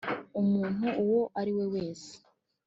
umuntu 0.41 0.85
uwo 1.03 1.21
ariwe 1.39 1.65
wese, 1.73 2.11